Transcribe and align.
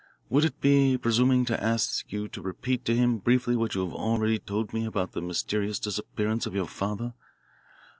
"Would 0.29 0.45
it 0.45 0.59
be 0.59 0.97
presuming 0.97 1.45
to 1.45 1.63
ask 1.63 2.11
you 2.11 2.27
to 2.29 2.41
repeat 2.41 2.85
to 2.85 2.95
him 2.95 3.19
briefly 3.19 3.55
what 3.55 3.75
you 3.75 3.85
have 3.85 3.93
already 3.93 4.39
told 4.39 4.73
me 4.73 4.83
about 4.83 5.11
the 5.11 5.21
mysterious 5.21 5.77
disappearance 5.77 6.47
of 6.47 6.55
your 6.55 6.65
father? 6.65 7.13